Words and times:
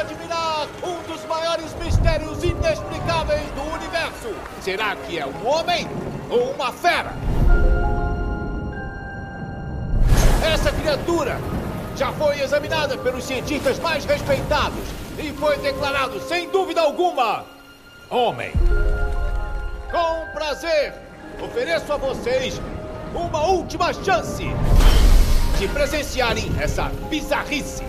admirar 0.00 0.66
um 0.82 1.02
dos 1.12 1.24
maiores 1.26 1.74
mistérios 1.74 2.42
inexplicáveis 2.42 3.42
do 3.52 3.62
universo. 3.74 4.34
Será 4.62 4.96
que 4.96 5.18
é 5.18 5.26
um 5.26 5.46
homem 5.46 5.86
ou 6.30 6.52
uma 6.52 6.72
fera? 6.72 7.12
Essa 10.42 10.72
criatura 10.72 11.38
já 11.96 12.12
foi 12.12 12.40
examinada 12.40 12.96
pelos 12.96 13.24
cientistas 13.24 13.78
mais 13.78 14.04
respeitados 14.06 14.84
e 15.18 15.32
foi 15.32 15.58
declarado, 15.58 16.18
sem 16.20 16.48
dúvida 16.48 16.80
alguma, 16.80 17.44
homem. 18.08 18.52
Com 19.90 20.32
prazer, 20.32 20.94
ofereço 21.42 21.92
a 21.92 21.96
vocês 21.98 22.60
uma 23.14 23.44
última 23.44 23.92
chance 23.92 24.44
de 25.58 25.68
presenciarem 25.68 26.50
essa 26.58 26.84
bizarrice. 27.10 27.82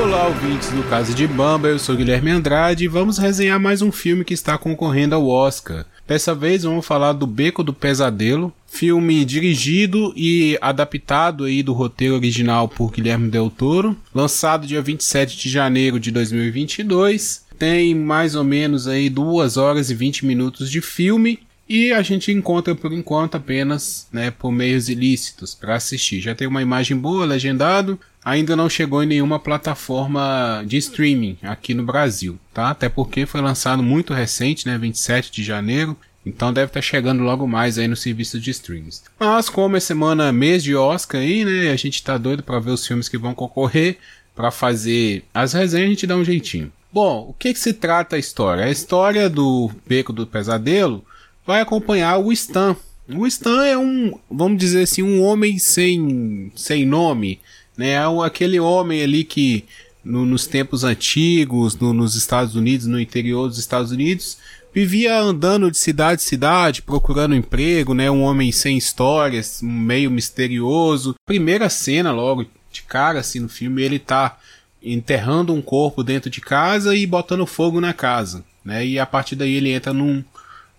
Olá, 0.00 0.28
ouvintes 0.28 0.70
do 0.70 0.84
Caso 0.84 1.12
de 1.12 1.26
Bamba, 1.26 1.66
eu 1.66 1.78
sou 1.78 1.96
Guilherme 1.96 2.30
Andrade 2.30 2.84
e 2.84 2.88
vamos 2.88 3.18
resenhar 3.18 3.58
mais 3.58 3.82
um 3.82 3.90
filme 3.90 4.24
que 4.24 4.32
está 4.32 4.56
concorrendo 4.56 5.16
ao 5.16 5.26
Oscar. 5.26 5.84
Dessa 6.06 6.36
vez 6.36 6.62
vamos 6.62 6.86
falar 6.86 7.14
do 7.14 7.26
Beco 7.26 7.64
do 7.64 7.74
Pesadelo, 7.74 8.54
filme 8.68 9.24
dirigido 9.24 10.12
e 10.16 10.56
adaptado 10.60 11.44
aí 11.44 11.64
do 11.64 11.72
roteiro 11.72 12.14
original 12.14 12.68
por 12.68 12.92
Guilherme 12.92 13.28
Del 13.28 13.50
Toro, 13.50 13.96
lançado 14.14 14.68
dia 14.68 14.80
27 14.80 15.36
de 15.36 15.48
janeiro 15.48 15.98
de 15.98 16.12
2022. 16.12 17.44
Tem 17.58 17.92
mais 17.92 18.36
ou 18.36 18.44
menos 18.44 18.86
aí 18.86 19.10
2 19.10 19.56
horas 19.56 19.90
e 19.90 19.94
20 19.94 20.24
minutos 20.24 20.70
de 20.70 20.80
filme 20.80 21.40
e 21.68 21.92
a 21.92 22.02
gente 22.02 22.32
encontra 22.32 22.74
por 22.74 22.92
enquanto 22.92 23.34
apenas 23.34 24.06
né, 24.10 24.30
por 24.30 24.50
meios 24.50 24.88
ilícitos 24.88 25.54
para 25.54 25.74
assistir. 25.74 26.20
Já 26.20 26.34
tem 26.34 26.46
uma 26.46 26.62
imagem 26.62 26.96
boa, 26.96 27.26
legendado, 27.26 28.00
ainda 28.24 28.56
não 28.56 28.68
chegou 28.68 29.02
em 29.02 29.06
nenhuma 29.06 29.38
plataforma 29.38 30.62
de 30.66 30.76
streaming 30.76 31.38
aqui 31.42 31.74
no 31.74 31.82
Brasil, 31.82 32.38
tá? 32.52 32.70
Até 32.70 32.88
porque 32.88 33.26
foi 33.26 33.40
lançado 33.40 33.82
muito 33.82 34.12
recente, 34.12 34.66
né, 34.66 34.76
27 34.76 35.32
de 35.32 35.42
janeiro, 35.42 35.96
então 36.24 36.52
deve 36.52 36.66
estar 36.66 36.80
tá 36.80 36.86
chegando 36.86 37.22
logo 37.22 37.46
mais 37.46 37.78
aí 37.78 37.88
no 37.88 37.96
serviço 37.96 38.38
de 38.38 38.50
streams. 38.50 39.02
Mas 39.18 39.48
como 39.48 39.76
é 39.76 39.80
semana 39.80 40.32
mês 40.32 40.62
de 40.62 40.74
Oscar 40.74 41.20
aí, 41.20 41.44
né, 41.44 41.70
a 41.70 41.76
gente 41.76 42.02
tá 42.02 42.18
doido 42.18 42.42
para 42.42 42.60
ver 42.60 42.72
os 42.72 42.86
filmes 42.86 43.08
que 43.08 43.18
vão 43.18 43.34
concorrer, 43.34 43.98
para 44.34 44.50
fazer 44.52 45.24
as 45.34 45.52
resenhas 45.52 45.86
a 45.86 45.90
gente 45.90 46.06
dá 46.06 46.16
um 46.16 46.24
jeitinho. 46.24 46.70
Bom, 46.92 47.26
o 47.28 47.34
que 47.34 47.52
que 47.52 47.58
se 47.58 47.72
trata 47.72 48.16
a 48.16 48.18
história? 48.18 48.64
A 48.64 48.70
história 48.70 49.28
do 49.28 49.70
Beco 49.86 50.12
do 50.12 50.26
Pesadelo 50.26 51.04
vai 51.44 51.60
acompanhar 51.60 52.18
o 52.18 52.32
Stan. 52.32 52.76
O 53.08 53.26
Stan 53.26 53.64
é 53.64 53.76
um, 53.76 54.18
vamos 54.30 54.58
dizer 54.58 54.82
assim, 54.82 55.02
um 55.02 55.22
homem 55.22 55.58
sem, 55.58 56.52
sem 56.54 56.86
nome, 56.86 57.40
né? 57.78 57.90
É 57.90 58.02
aquele 58.24 58.58
homem 58.58 59.00
ali 59.00 59.22
que 59.22 59.64
no, 60.04 60.26
nos 60.26 60.46
tempos 60.46 60.82
antigos, 60.82 61.76
no, 61.76 61.92
nos 61.92 62.16
Estados 62.16 62.56
Unidos, 62.56 62.86
no 62.86 63.00
interior 63.00 63.46
dos 63.46 63.58
Estados 63.58 63.92
Unidos, 63.92 64.36
vivia 64.74 65.18
andando 65.18 65.70
de 65.70 65.78
cidade 65.78 66.20
em 66.20 66.24
cidade, 66.24 66.82
procurando 66.82 67.36
emprego, 67.36 67.94
né? 67.94 68.10
Um 68.10 68.22
homem 68.22 68.50
sem 68.50 68.76
histórias, 68.76 69.60
meio 69.62 70.10
misterioso. 70.10 71.14
Primeira 71.24 71.70
cena 71.70 72.10
logo 72.10 72.44
de 72.70 72.82
cara 72.82 73.20
assim 73.20 73.38
no 73.38 73.48
filme, 73.48 73.82
ele 73.82 73.98
tá 73.98 74.38
enterrando 74.82 75.54
um 75.54 75.62
corpo 75.62 76.02
dentro 76.02 76.28
de 76.28 76.40
casa 76.40 76.94
e 76.94 77.06
botando 77.06 77.46
fogo 77.46 77.80
na 77.80 77.92
casa, 77.92 78.44
né? 78.64 78.84
E 78.84 78.98
a 78.98 79.06
partir 79.06 79.36
daí 79.36 79.54
ele 79.54 79.70
entra 79.70 79.92
num 79.92 80.24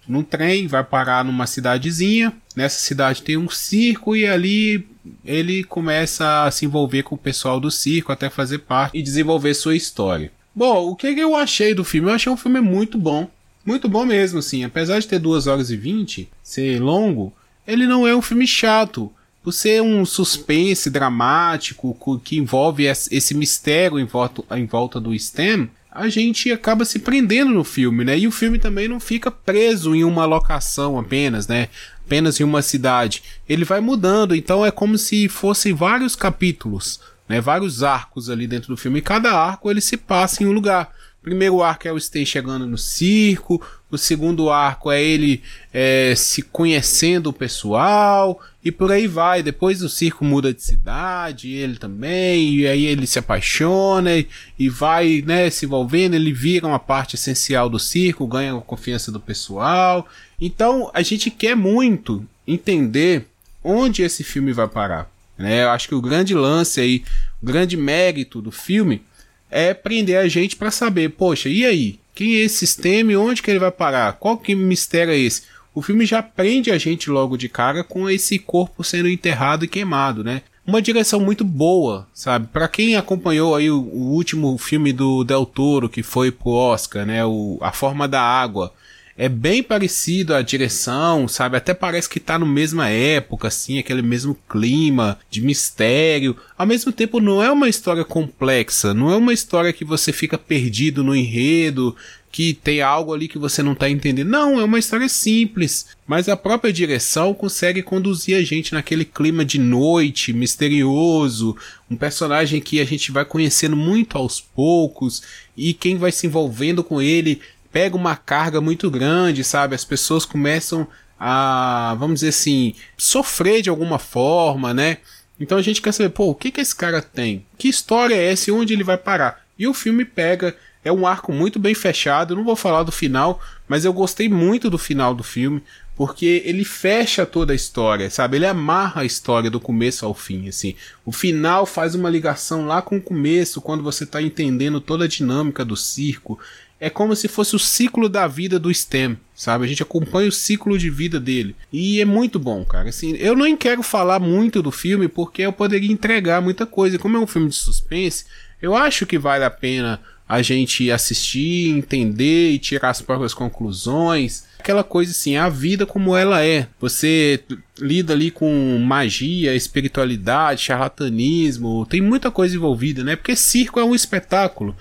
num 0.07 0.23
trem, 0.23 0.65
vai 0.65 0.83
parar 0.83 1.23
numa 1.23 1.45
cidadezinha. 1.45 2.33
Nessa 2.55 2.79
cidade 2.79 3.21
tem 3.21 3.37
um 3.37 3.47
circo 3.47 4.15
e 4.15 4.25
ali 4.25 4.87
ele 5.23 5.63
começa 5.63 6.43
a 6.43 6.51
se 6.51 6.65
envolver 6.65 7.03
com 7.03 7.15
o 7.15 7.17
pessoal 7.17 7.59
do 7.59 7.71
circo 7.71 8.11
até 8.11 8.29
fazer 8.29 8.59
parte 8.59 8.97
e 8.97 9.01
desenvolver 9.01 9.53
sua 9.53 9.75
história. 9.75 10.31
Bom, 10.53 10.89
o 10.89 10.95
que 10.95 11.07
eu 11.07 11.35
achei 11.35 11.73
do 11.73 11.83
filme? 11.83 12.09
Eu 12.09 12.15
achei 12.15 12.31
um 12.31 12.37
filme 12.37 12.59
muito 12.59 12.97
bom. 12.97 13.29
Muito 13.65 13.87
bom 13.87 14.05
mesmo, 14.05 14.39
assim. 14.39 14.63
Apesar 14.63 14.99
de 14.99 15.07
ter 15.07 15.19
2 15.19 15.47
horas 15.47 15.69
e 15.69 15.77
20, 15.77 16.29
ser 16.41 16.81
longo, 16.81 17.31
ele 17.67 17.85
não 17.85 18.07
é 18.07 18.15
um 18.15 18.21
filme 18.21 18.47
chato. 18.47 19.11
Por 19.41 19.53
ser 19.53 19.81
um 19.81 20.05
suspense 20.05 20.89
dramático 20.89 21.97
que 22.23 22.37
envolve 22.37 22.85
esse 22.85 23.33
mistério 23.33 23.99
em 23.99 24.05
volta, 24.05 24.43
em 24.57 24.65
volta 24.65 24.99
do 24.99 25.17
STEM, 25.17 25.69
a 25.91 26.07
gente 26.07 26.51
acaba 26.51 26.85
se 26.85 26.99
prendendo 26.99 27.51
no 27.51 27.63
filme, 27.63 28.03
né? 28.03 28.17
E 28.17 28.27
o 28.27 28.31
filme 28.31 28.59
também 28.59 28.87
não 28.87 28.99
fica 28.99 29.31
preso 29.31 29.95
em 29.95 30.03
uma 30.03 30.25
locação 30.25 30.99
apenas, 30.99 31.47
né? 31.47 31.67
Apenas 32.05 32.39
em 32.39 32.43
uma 32.43 32.61
cidade. 32.61 33.23
Ele 33.47 33.65
vai 33.65 33.79
mudando, 33.79 34.35
então 34.35 34.65
é 34.65 34.71
como 34.71 34.97
se 34.97 35.27
fossem 35.27 35.73
vários 35.73 36.15
capítulos, 36.15 36.99
né? 37.27 37.41
Vários 37.41 37.81
arcos 37.81 38.29
ali 38.29 38.45
dentro 38.45 38.69
do 38.69 38.77
filme. 38.77 38.99
E 38.99 39.03
cada 39.03 39.31
arco 39.31 39.69
ele 39.69 39.81
se 39.81 39.97
passa 39.97 40.43
em 40.43 40.45
um 40.45 40.51
lugar. 40.51 40.93
Primeiro 41.21 41.61
arco 41.61 41.87
é 41.87 41.91
o 41.91 41.99
Stay 41.99 42.25
chegando 42.25 42.65
no 42.65 42.77
circo, 42.77 43.61
o 43.91 43.97
segundo 43.97 44.49
arco 44.49 44.89
é 44.89 45.03
ele 45.03 45.43
é, 45.73 46.13
se 46.15 46.41
conhecendo 46.41 47.27
o 47.27 47.33
pessoal 47.33 48.39
e 48.63 48.71
por 48.71 48.91
aí 48.91 49.05
vai. 49.05 49.43
Depois 49.43 49.81
o 49.81 49.89
circo 49.89 50.23
muda 50.23 50.53
de 50.53 50.63
cidade, 50.63 51.51
ele 51.51 51.75
também, 51.75 52.55
e 52.55 52.67
aí 52.67 52.85
ele 52.85 53.05
se 53.05 53.19
apaixona 53.19 54.15
e, 54.15 54.29
e 54.57 54.69
vai 54.69 55.21
né, 55.25 55.49
se 55.49 55.65
envolvendo. 55.65 56.13
Ele 56.13 56.31
vira 56.31 56.67
uma 56.67 56.79
parte 56.79 57.15
essencial 57.15 57.69
do 57.69 57.79
circo, 57.79 58.25
ganha 58.25 58.55
a 58.55 58.61
confiança 58.61 59.11
do 59.11 59.19
pessoal. 59.19 60.07
Então 60.39 60.89
a 60.93 61.01
gente 61.01 61.29
quer 61.29 61.55
muito 61.55 62.25
entender 62.47 63.25
onde 63.61 64.03
esse 64.03 64.23
filme 64.23 64.53
vai 64.53 64.67
parar. 64.67 65.11
Né? 65.37 65.63
Eu 65.63 65.69
acho 65.69 65.87
que 65.87 65.95
o 65.95 66.01
grande 66.01 66.33
lance 66.33 66.79
aí, 66.79 67.03
o 67.41 67.45
grande 67.45 67.75
mérito 67.75 68.41
do 68.41 68.51
filme 68.51 69.01
é 69.49 69.73
prender 69.73 70.17
a 70.17 70.27
gente 70.27 70.55
para 70.55 70.71
saber, 70.71 71.09
poxa, 71.09 71.49
e 71.49 71.65
aí? 71.65 71.99
Quem 72.13 72.35
é 72.35 72.39
esse 72.41 72.57
sistema 72.57 73.11
e 73.11 73.17
onde 73.17 73.41
que 73.41 73.49
ele 73.49 73.59
vai 73.59 73.71
parar? 73.71 74.13
Qual 74.13 74.37
que 74.37 74.53
mistério 74.53 75.13
é 75.13 75.17
esse? 75.17 75.43
O 75.73 75.81
filme 75.81 76.05
já 76.05 76.21
prende 76.21 76.71
a 76.71 76.77
gente 76.77 77.09
logo 77.09 77.37
de 77.37 77.47
cara 77.47 77.83
com 77.83 78.09
esse 78.09 78.37
corpo 78.37 78.83
sendo 78.83 79.07
enterrado 79.07 79.63
e 79.63 79.67
queimado, 79.67 80.23
né? 80.23 80.41
Uma 80.67 80.81
direção 80.81 81.19
muito 81.19 81.43
boa, 81.43 82.07
sabe? 82.13 82.47
Para 82.47 82.67
quem 82.67 82.95
acompanhou 82.95 83.55
aí 83.55 83.71
o, 83.71 83.79
o, 83.79 84.11
último 84.11 84.57
filme 84.57 84.91
do 84.91 85.23
Del 85.23 85.45
Toro 85.45 85.87
que 85.87 86.03
foi 86.03 86.31
pro 86.31 86.51
Oscar, 86.51 87.05
né? 87.05 87.25
O 87.25 87.57
A 87.61 87.71
Forma 87.71 88.07
da 88.07 88.21
Água, 88.21 88.73
é 89.19 89.27
bem 89.27 89.61
parecido 89.61 90.33
a 90.33 90.41
direção, 90.41 91.27
sabe? 91.27 91.57
Até 91.57 91.73
parece 91.73 92.07
que 92.07 92.21
tá 92.21 92.39
no 92.39 92.45
mesma 92.45 92.87
época, 92.87 93.49
assim, 93.49 93.77
aquele 93.77 94.01
mesmo 94.01 94.33
clima 94.49 95.19
de 95.29 95.41
mistério. 95.41 96.37
Ao 96.57 96.65
mesmo 96.65 96.89
tempo, 96.93 97.19
não 97.19 97.43
é 97.43 97.51
uma 97.51 97.67
história 97.67 98.05
complexa, 98.05 98.93
não 98.93 99.11
é 99.11 99.17
uma 99.17 99.33
história 99.33 99.73
que 99.73 99.83
você 99.83 100.13
fica 100.13 100.37
perdido 100.37 101.03
no 101.03 101.13
enredo, 101.13 101.93
que 102.31 102.53
tem 102.53 102.81
algo 102.81 103.13
ali 103.13 103.27
que 103.27 103.37
você 103.37 103.61
não 103.61 103.75
tá 103.75 103.89
entendendo. 103.89 104.29
Não, 104.29 104.57
é 104.57 104.63
uma 104.63 104.79
história 104.79 105.09
simples, 105.09 105.87
mas 106.07 106.29
a 106.29 106.37
própria 106.37 106.71
direção 106.71 107.33
consegue 107.33 107.83
conduzir 107.83 108.37
a 108.37 108.41
gente 108.41 108.73
naquele 108.73 109.03
clima 109.03 109.43
de 109.43 109.59
noite, 109.59 110.31
misterioso, 110.31 111.57
um 111.91 111.97
personagem 111.97 112.61
que 112.61 112.79
a 112.79 112.85
gente 112.85 113.11
vai 113.11 113.25
conhecendo 113.25 113.75
muito 113.75 114.17
aos 114.17 114.39
poucos 114.39 115.21
e 115.57 115.73
quem 115.73 115.97
vai 115.97 116.13
se 116.13 116.25
envolvendo 116.25 116.85
com 116.85 117.01
ele 117.01 117.41
pega 117.71 117.95
uma 117.95 118.15
carga 118.15 118.59
muito 118.59 118.89
grande, 118.89 119.43
sabe? 119.43 119.75
As 119.75 119.85
pessoas 119.85 120.25
começam 120.25 120.87
a, 121.19 121.95
vamos 121.99 122.15
dizer 122.15 122.29
assim, 122.29 122.73
sofrer 122.97 123.61
de 123.61 123.69
alguma 123.69 123.99
forma, 123.99 124.73
né? 124.73 124.97
Então 125.39 125.57
a 125.57 125.61
gente 125.61 125.81
quer 125.81 125.91
saber, 125.91 126.09
pô, 126.09 126.29
o 126.29 126.35
que 126.35 126.51
que 126.51 126.61
esse 126.61 126.75
cara 126.75 127.01
tem? 127.01 127.45
Que 127.57 127.69
história 127.69 128.15
é 128.15 128.31
essa 128.31 128.51
onde 128.51 128.73
ele 128.73 128.83
vai 128.83 128.97
parar? 128.97 129.45
E 129.57 129.67
o 129.67 129.73
filme 129.73 130.05
pega, 130.05 130.55
é 130.83 130.91
um 130.91 131.05
arco 131.05 131.31
muito 131.31 131.59
bem 131.59 131.73
fechado, 131.73 132.35
não 132.35 132.43
vou 132.43 132.55
falar 132.55 132.83
do 132.83 132.91
final, 132.91 133.41
mas 133.67 133.85
eu 133.85 133.93
gostei 133.93 134.29
muito 134.29 134.69
do 134.69 134.77
final 134.77 135.13
do 135.13 135.23
filme, 135.23 135.61
porque 135.95 136.41
ele 136.45 136.63
fecha 136.63 137.25
toda 137.25 137.51
a 137.51 137.55
história, 137.55 138.09
sabe? 138.09 138.37
Ele 138.37 138.45
amarra 138.45 139.01
a 139.01 139.05
história 139.05 139.49
do 139.49 139.59
começo 139.59 140.05
ao 140.05 140.13
fim, 140.13 140.47
assim. 140.47 140.75
O 141.05 141.11
final 141.11 141.65
faz 141.65 141.93
uma 141.93 142.09
ligação 142.09 142.65
lá 142.65 142.81
com 142.81 142.97
o 142.97 143.01
começo, 143.01 143.59
quando 143.59 143.83
você 143.83 144.05
está 144.05 144.21
entendendo 144.21 144.79
toda 144.79 145.03
a 145.03 145.09
dinâmica 145.09 145.65
do 145.65 145.75
circo 145.75 146.39
é 146.79 146.89
como 146.89 147.15
se 147.15 147.27
fosse 147.27 147.55
o 147.55 147.59
ciclo 147.59 148.07
da 148.07 148.25
vida 148.25 148.57
do 148.57 148.73
STEM, 148.73 149.17
sabe? 149.35 149.65
A 149.65 149.67
gente 149.67 149.83
acompanha 149.83 150.29
o 150.29 150.31
ciclo 150.31 150.77
de 150.77 150.89
vida 150.89 151.19
dele. 151.19 151.55
E 151.73 151.99
é 151.99 152.05
muito 152.05 152.39
bom, 152.39 152.63
cara. 152.63 152.89
Assim, 152.89 153.15
eu 153.17 153.35
nem 153.35 153.57
quero 153.57 153.83
falar 153.83 154.19
muito 154.19 154.61
do 154.61 154.71
filme 154.71 155.07
porque 155.07 155.41
eu 155.41 155.51
poderia 155.51 155.91
entregar 155.91 156.41
muita 156.41 156.65
coisa. 156.65 156.97
Como 156.97 157.17
é 157.17 157.19
um 157.19 157.27
filme 157.27 157.49
de 157.49 157.55
suspense, 157.55 158.25
eu 158.61 158.75
acho 158.75 159.05
que 159.05 159.17
vale 159.17 159.43
a 159.43 159.49
pena 159.49 159.99
a 160.27 160.43
gente 160.43 160.91
assistir, 160.91 161.69
entender 161.69 162.51
e 162.51 162.59
tirar 162.59 162.91
as 162.91 163.01
próprias 163.01 163.33
conclusões. 163.33 164.47
Aquela 164.59 164.83
coisa 164.83 165.11
assim, 165.11 165.37
a 165.37 165.49
vida 165.49 165.87
como 165.87 166.15
ela 166.15 166.45
é. 166.45 166.67
Você 166.79 167.41
lida 167.79 168.13
ali 168.13 168.29
com 168.29 168.77
magia, 168.77 169.55
espiritualidade, 169.55 170.61
charlatanismo, 170.61 171.85
tem 171.89 171.99
muita 171.99 172.29
coisa 172.29 172.55
envolvida, 172.55 173.03
né? 173.03 173.15
Porque 173.15 173.35
circo 173.35 173.79
é 173.79 173.83
um 173.83 173.95
espetáculo. 173.95 174.75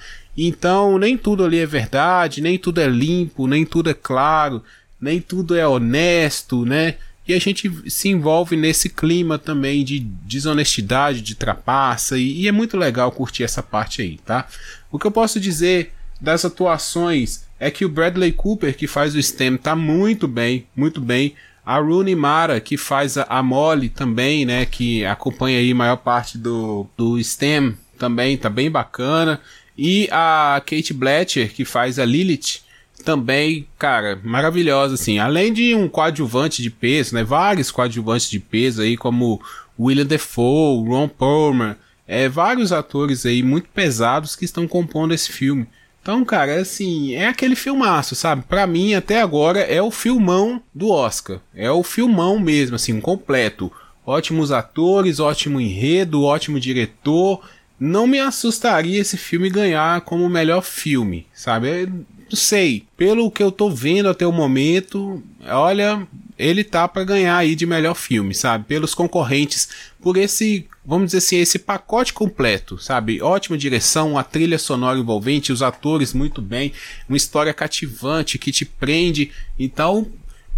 Então, 0.47 0.99
nem 0.99 1.17
tudo 1.17 1.45
ali 1.45 1.59
é 1.59 1.67
verdade, 1.67 2.41
nem 2.41 2.57
tudo 2.57 2.81
é 2.81 2.87
limpo, 2.87 3.47
nem 3.47 3.67
tudo 3.67 3.91
é 3.91 3.95
claro, 3.95 4.63
nem 5.01 5.21
tudo 5.21 5.55
é 5.57 5.67
honesto, 5.67 6.65
né? 6.65 6.95
e 7.29 7.35
a 7.35 7.39
gente 7.39 7.71
se 7.91 8.09
envolve 8.09 8.57
nesse 8.57 8.89
clima 8.89 9.39
também 9.39 9.85
de 9.85 10.01
desonestidade, 10.01 11.21
de 11.21 11.35
trapaça, 11.35 12.17
e, 12.17 12.41
e 12.41 12.49
é 12.49 12.53
muito 12.53 12.75
legal 12.79 13.13
curtir 13.13 13.45
essa 13.45 13.63
parte 13.63 14.01
aí, 14.01 14.19
tá? 14.25 14.49
O 14.91 14.99
que 14.99 15.07
eu 15.07 15.11
posso 15.11 15.39
dizer 15.39 15.93
das 16.19 16.47
atuações 16.47 17.45
é 17.61 17.71
que 17.71 17.85
o 17.85 17.89
Bradley 17.89 18.33
Cooper, 18.33 18.75
que 18.75 18.87
faz 18.87 19.15
o 19.15 19.23
Stem, 19.23 19.59
tá 19.59 19.77
muito 19.77 20.27
bem, 20.27 20.67
muito 20.75 21.03
bem. 21.03 21.35
A 21.67 21.79
Rooney 21.79 22.15
Mara, 22.15 22.61
que 22.61 22.79
faz 22.79 23.19
a, 23.19 23.25
a 23.25 23.43
Molly 23.43 23.91
também, 23.91 24.47
né, 24.47 24.65
que 24.65 25.05
acompanha 25.05 25.59
aí 25.59 25.73
a 25.73 25.75
maior 25.75 25.97
parte 25.97 26.39
do, 26.39 26.87
do 26.97 27.23
STEM, 27.23 27.77
também 27.99 28.39
tá 28.39 28.49
bem 28.49 28.71
bacana. 28.71 29.39
E 29.79 30.09
a 30.11 30.61
Kate 30.67 30.93
Bletcher, 30.93 31.55
que 31.55 31.65
faz 31.65 32.01
a 32.01 32.05
Lilith, 32.05 32.63
também, 33.05 33.69
cara, 33.79 34.19
maravilhosa, 34.25 34.95
assim. 34.95 35.21
Além 35.21 35.53
de 35.53 35.73
um 35.75 35.89
coadjuvante 35.89 36.61
de 36.61 36.69
peso, 36.69 37.15
né, 37.15 37.23
vários 37.23 37.71
coadjuvantes 37.71 38.29
de 38.29 38.41
peso 38.41 38.83
aí, 38.83 38.97
como 38.97 39.41
William 39.79 40.05
Defoe, 40.05 40.89
Ron 40.89 41.09
Perlman, 41.09 41.77
é, 42.09 42.29
vários 42.29 42.73
atores 42.73 43.25
aí 43.25 43.43
muito 43.43 43.69
pesados 43.69 44.35
que 44.35 44.45
estão 44.45 44.67
compondo 44.67 45.15
esse 45.15 45.31
filme. 45.31 45.67
Então, 46.03 46.25
cara, 46.25 46.61
assim, 46.61 47.15
é 47.15 47.29
aquele 47.29 47.55
filmaço, 47.55 48.15
sabe? 48.15 48.43
Para 48.49 48.67
mim, 48.67 48.95
até 48.95 49.21
agora, 49.21 49.61
é 49.61 49.81
o 49.83 49.91
filmão 49.91 50.63
do 50.75 50.91
Oscar. 50.91 51.39
É 51.55 51.71
o 51.71 51.83
filmão 51.83 52.39
mesmo, 52.39 52.77
assim, 52.77 52.99
completo. 53.01 53.71
Ótimos 54.07 54.51
atores, 54.51 55.21
ótimo 55.21 55.61
enredo, 55.61 56.23
ótimo 56.23 56.59
diretor. 56.59 57.43
Não 57.79 58.07
me 58.07 58.19
assustaria 58.19 59.01
esse 59.01 59.17
filme 59.17 59.49
ganhar 59.49 60.01
como 60.01 60.29
melhor 60.29 60.63
filme, 60.63 61.27
sabe? 61.33 61.87
Não 61.87 62.37
sei. 62.37 62.87
Pelo 62.97 63.31
que 63.31 63.43
eu 63.43 63.53
tô 63.53 63.71
vendo 63.71 64.09
até 64.09 64.27
o 64.27 64.33
momento, 64.33 65.23
olha, 65.47 66.07
ele 66.39 66.63
tá 66.63 66.87
para 66.87 67.05
ganhar 67.05 67.37
aí 67.37 67.55
de 67.55 67.67
melhor 67.67 67.95
filme, 67.95 68.35
sabe? 68.35 68.65
Pelos 68.65 68.95
concorrentes, 68.95 69.69
por 70.01 70.17
esse, 70.17 70.67
vamos 70.85 71.07
dizer 71.07 71.19
assim, 71.19 71.37
esse 71.37 71.59
pacote 71.59 72.13
completo, 72.13 72.79
sabe? 72.79 73.23
Ótima 73.23 73.57
direção, 73.57 74.13
uma 74.13 74.25
trilha 74.25 74.59
sonora 74.59 74.99
envolvente, 74.99 75.53
os 75.53 75.63
atores 75.63 76.13
muito 76.13 76.43
bem, 76.43 76.73
uma 77.09 77.17
história 77.17 77.55
cativante 77.55 78.39
que 78.39 78.53
te 78.53 78.65
prende. 78.65 79.31
Então, 79.59 80.07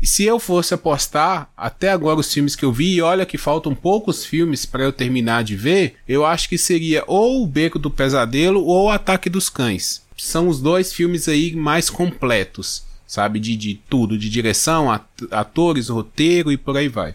se 0.07 0.25
eu 0.25 0.39
fosse 0.39 0.75
apostar 0.75 1.51
até 1.57 1.91
agora 1.91 2.21
os 2.21 2.33
filmes 2.33 2.57
que 2.57 2.65
eu 2.65 2.73
vi, 2.73 2.95
e 2.95 3.03
olha 3.03 3.27
que 3.27 3.39
faltam 3.39 3.75
poucos 3.75 4.25
filmes 4.25 4.65
para 4.65 4.85
eu 4.85 4.93
terminar 4.93 5.45
de 5.45 5.57
ver, 5.57 5.97
eu 6.09 6.25
acho 6.25 6.49
que 6.49 6.59
seria 6.59 7.05
ou 7.07 7.43
O 7.43 7.47
Beco 7.47 7.79
do 7.79 7.91
Pesadelo 7.91 8.65
ou 8.65 8.87
O 8.87 8.91
Ataque 8.91 9.29
dos 9.29 9.49
Cães. 9.49 10.03
São 10.17 10.49
os 10.49 10.61
dois 10.61 10.93
filmes 10.93 11.29
aí 11.29 11.55
mais 11.55 11.89
completos 11.89 12.89
sabe? 13.11 13.41
De, 13.41 13.57
de 13.57 13.75
tudo, 13.75 14.17
de 14.17 14.31
direção, 14.31 14.89
atores, 15.33 15.89
roteiro 15.89 16.53
e 16.53 16.57
por 16.57 16.77
aí 16.77 16.87
vai. 16.87 17.13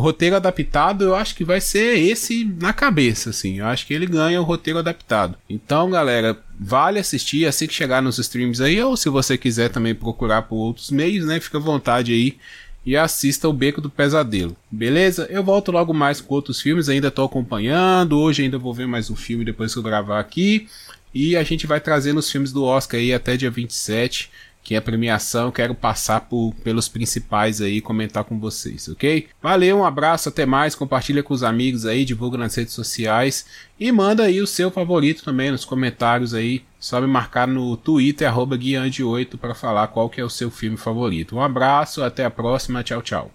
Roteiro 0.00 0.36
adaptado, 0.36 1.04
eu 1.04 1.14
acho 1.14 1.34
que 1.34 1.44
vai 1.44 1.60
ser 1.60 1.98
esse 1.98 2.44
na 2.44 2.72
cabeça, 2.72 3.30
assim. 3.30 3.58
Eu 3.58 3.66
acho 3.66 3.86
que 3.86 3.94
ele 3.94 4.06
ganha 4.06 4.40
o 4.40 4.44
roteiro 4.44 4.78
adaptado. 4.78 5.36
Então, 5.48 5.90
galera, 5.90 6.38
vale 6.58 6.98
assistir 6.98 7.46
assim 7.46 7.66
que 7.66 7.74
chegar 7.74 8.02
nos 8.02 8.18
streams 8.18 8.62
aí, 8.62 8.82
ou 8.82 8.96
se 8.96 9.08
você 9.08 9.36
quiser 9.36 9.68
também 9.68 9.94
procurar 9.94 10.42
por 10.42 10.56
outros 10.56 10.90
meios, 10.90 11.26
né? 11.26 11.40
Fica 11.40 11.58
à 11.58 11.60
vontade 11.60 12.12
aí 12.12 12.36
e 12.84 12.96
assista 12.96 13.48
o 13.48 13.52
Beco 13.52 13.80
do 13.80 13.90
Pesadelo. 13.90 14.56
Beleza? 14.70 15.26
Eu 15.30 15.44
volto 15.44 15.70
logo 15.70 15.94
mais 15.94 16.20
com 16.20 16.34
outros 16.34 16.60
filmes, 16.60 16.88
ainda 16.88 17.10
tô 17.10 17.24
acompanhando. 17.24 18.18
Hoje 18.18 18.42
ainda 18.42 18.58
vou 18.58 18.74
ver 18.74 18.86
mais 18.86 19.10
um 19.10 19.16
filme 19.16 19.44
depois 19.44 19.72
que 19.72 19.78
eu 19.78 19.82
gravar 19.82 20.18
aqui. 20.18 20.68
E 21.14 21.36
a 21.36 21.42
gente 21.42 21.66
vai 21.66 21.78
trazendo 21.78 22.18
os 22.18 22.30
filmes 22.30 22.52
do 22.52 22.64
Oscar 22.64 22.98
aí 22.98 23.12
até 23.12 23.36
dia 23.36 23.50
27 23.50 24.30
que 24.62 24.74
é 24.74 24.78
a 24.78 24.82
premiação, 24.82 25.50
quero 25.50 25.74
passar 25.74 26.20
por, 26.22 26.54
pelos 26.62 26.88
principais 26.88 27.60
aí 27.60 27.80
comentar 27.80 28.24
com 28.24 28.38
vocês, 28.38 28.88
ok? 28.88 29.28
Valeu, 29.42 29.78
um 29.78 29.84
abraço, 29.84 30.28
até 30.28 30.46
mais, 30.46 30.74
compartilha 30.74 31.22
com 31.22 31.34
os 31.34 31.42
amigos 31.42 31.84
aí, 31.84 32.04
divulga 32.04 32.38
nas 32.38 32.54
redes 32.54 32.72
sociais 32.72 33.44
e 33.78 33.90
manda 33.90 34.24
aí 34.24 34.40
o 34.40 34.46
seu 34.46 34.70
favorito 34.70 35.24
também 35.24 35.50
nos 35.50 35.64
comentários 35.64 36.32
aí, 36.32 36.62
só 36.78 37.00
me 37.00 37.06
marcar 37.06 37.46
no 37.46 37.76
Twitter, 37.76 38.28
arroba 38.28 38.56
guiande8 38.56 39.36
para 39.36 39.54
falar 39.54 39.88
qual 39.88 40.08
que 40.08 40.20
é 40.20 40.24
o 40.24 40.30
seu 40.30 40.50
filme 40.50 40.76
favorito. 40.76 41.36
Um 41.36 41.42
abraço, 41.42 42.02
até 42.02 42.24
a 42.24 42.30
próxima, 42.30 42.82
tchau, 42.82 43.02
tchau. 43.02 43.30